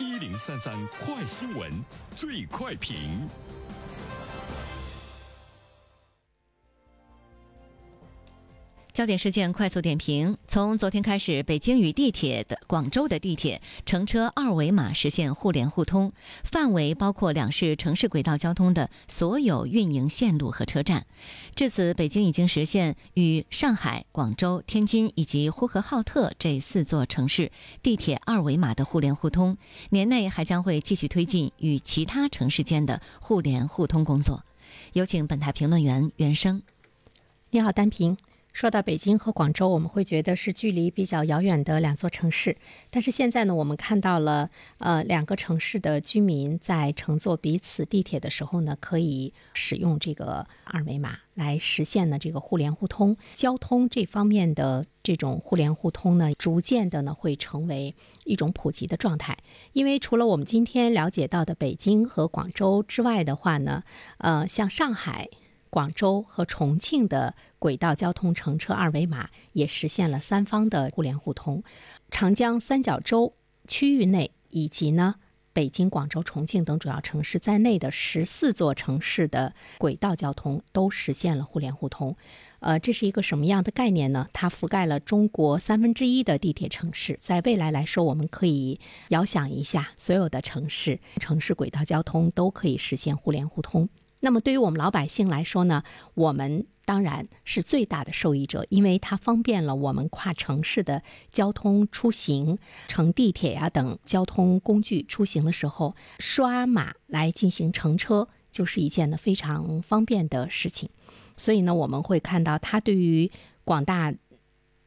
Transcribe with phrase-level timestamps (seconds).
[0.00, 0.74] 一零三三
[1.04, 1.70] 快新闻，
[2.16, 3.28] 最快评。
[8.92, 16.12] 焦点事件快速点评：从昨天开始，北京与地铁的广州的地铁乘车二维码实现互联互通，
[16.42, 21.06] 范围包括两市城市轨道交通的所有运营线路和车站。
[21.54, 27.52] 至此，北京已经实现与上海、广州、天津以及呼和浩特这四座城市
[27.82, 29.56] 地铁二维码的互联互通。
[29.90, 34.44] 年内还将会继续推进与其他城市间的互联互通工作。
[34.92, 36.62] 有请本台评论员袁生。
[37.50, 38.16] 你好，单平。
[38.52, 42.56] 说到北京和广州，我们会觉得是距离比较遥远的两座城市。
[42.90, 53.16] 但是现在呢，我们看到了，呃，两个城市的居民在乘坐彼此地铁的时候呢，可以使用这个二维码来实现呢这个互联互通。
[53.34, 57.94] 交通这方面的这种互联互通呢，逐渐的呢会成为
[58.24, 59.38] 一种普及的状态。
[59.72, 63.84] 因为除了我们今天了解到的北京和广州之外的话呢，
[64.18, 65.28] 呃，像上海。
[65.70, 71.62] 广州和重庆的轨道交通乘车二维码也实现了三方的互联互通，
[72.10, 73.32] 长江三角洲
[73.66, 75.14] 区域内以及呢
[75.52, 82.16] 北京、广州、重庆等主要城市在内的十四座城市的轨道交通都实现了互联互通。
[82.60, 84.28] 呃，这是一个什么样的概念呢？
[84.32, 87.18] 它覆盖了中国三分之一的地铁城市。
[87.20, 93.88] 在未来来说，我们可以遥想一下，所有的城市城市轨道交通都可以实现互联互通。
[94.20, 95.82] 那么对于我们老百姓来说呢，
[96.14, 110.90] 我们当然是最大的受益者，因为它方便了我们跨城市的交通出行，乘地铁呀等交通工具出行的时候，刷码来进行乘车，就是一件呢非常方便的事情。
[111.36, 113.30] 所以呢，我们会看到它对于
[113.64, 114.12] 广大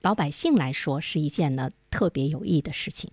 [0.00, 3.10] 老百姓来说是一件呢特别有益的事情。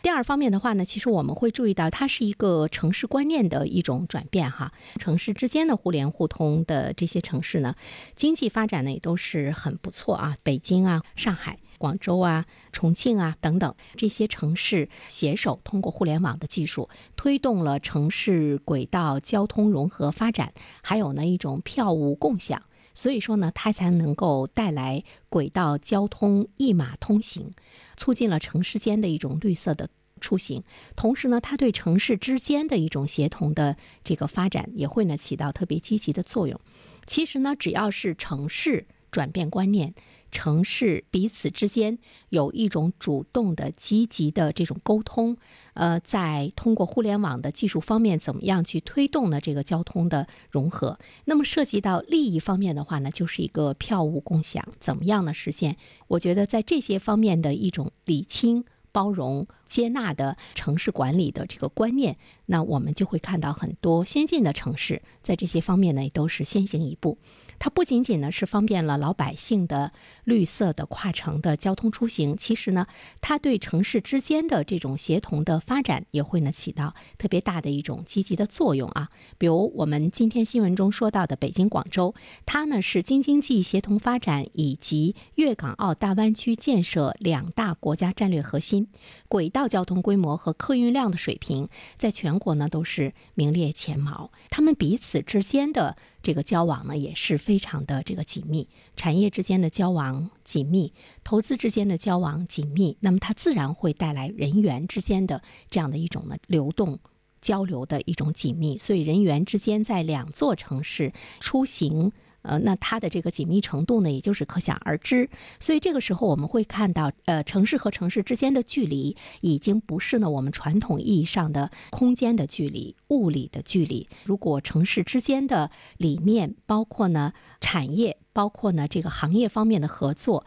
[0.00, 4.72] 第二方面的话呢，其实我们会注意到，它是一个城市观念的一种转变哈。
[4.98, 7.74] 城市之间的互联互通的这些城市呢，
[8.14, 10.36] 经济发展呢也都是很不错啊。
[10.44, 22.62] 北京啊、上海、广州啊、重庆啊等等这些城市携手通过互联网的技术，推动了城市轨道交通融合发展，还有呢一种票务共享。
[22.98, 27.52] 所以说呢，它才能够带来轨道交通一马通行，
[27.96, 29.88] 促进了城市间的一种绿色的
[30.20, 30.64] 出行。
[30.96, 36.60] 同时呢，它对城市之间的一种协同的这个发展也会呢起到特别积极的作用。
[37.06, 39.94] 其实呢，只要是城市转变观念。
[40.30, 45.36] 城市彼此之间有一种主动的、积极的这种沟通，
[45.74, 49.40] 呃，在通过互联网的技术方面，怎么样去推动呢？
[49.40, 50.98] 这个交通的融合。
[51.24, 55.32] 那么涉及到利益方面的话呢，就是一个票务共享，怎么样呢？
[55.32, 55.76] 实现？
[56.08, 58.64] 我觉得在这些方面的一种理清。
[58.90, 67.18] 包容、接纳的城市管理的这个观念，那我们就会看到很多先进的城市在这些方面呢，也都是先行一步。
[67.58, 69.92] 它不仅仅呢是方便了老百姓的
[70.24, 72.86] 绿色的跨城的交通出行，其实呢，
[73.20, 79.08] 它对城市之间的这种协同的发展也会呢起到特别大的一种积极的作用啊。
[79.38, 82.14] 比如我们今天新闻中说到的北京、广州，
[82.46, 88.88] 它呢是京津冀协同发展以及粤港澳大湾区建设两大国家战略核心。
[89.28, 94.30] 轨道交通规模和客运量的水平，在全国呢都是名列前茅。
[94.48, 100.92] 他们彼此之间的这个交往呢，也是非常的这个紧密，产业之间的交往紧密，
[101.24, 102.98] 投资之间的交往紧密。
[103.00, 106.98] 那么它自然会带来人员之间的这样的一种呢流动
[107.40, 108.76] 交流的一种紧密。
[108.76, 112.12] 所以人员之间在两座城市出行。
[112.48, 115.28] 呃，那它的这个紧密程度呢，也就是可想而知。
[115.60, 124.08] 所以这个时候我们会看到，呃，城市和城市之间的距离已经不是呢我们传统意义上的空间的距离、物理的距离。
[124.24, 130.44] 如果城市之间的理念，包括呢产业，包括呢这个行业方面的合作。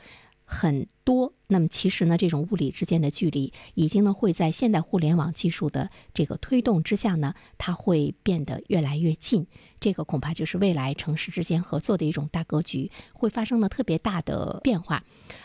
[0.53, 9.47] 很多，那么其实呢，这种物理之间的距离已经呢会在现代互联网技术的这个推动之下呢，它会变得越来越近。
[9.79, 15.03] 这个恐怕就是未来城市之间合作的一种大格局，会发生了特别大的变化。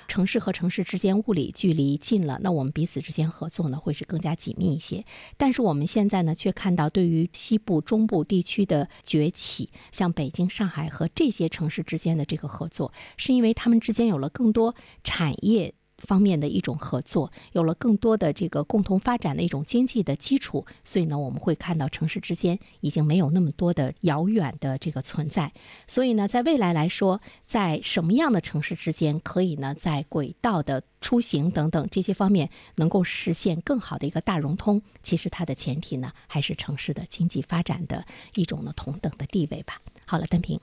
[0.08, 5.04] 城市和城市之间物理距离近了，那我们彼此之间合作呢会是更加紧密一些。
[5.38, 25.50] 但是我们现在呢却看到，对于西部、中部地区的崛起，像北京、上海和这些城市之间的这个合作，是因为他们之间有了更多产业业方面的一种合作，有了更多的这个共同发展的一种经济的基础，所以呢，我们会看到城市之间已经没有那么多的遥远的这个存在。
[25.88, 38.04] 所以呢，在未来来说，在什么样的城市之间可以呢，在轨道的出行等等这些方面能够实现更好的一个大融通，其实它的前提呢，还是城市的经济发展的
[38.34, 39.80] 一种呢同等的地位吧。
[40.04, 40.60] 好了，单平。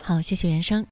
[0.00, 0.86] 好，谢谢袁生。